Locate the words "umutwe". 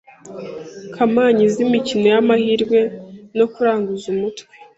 4.15-4.53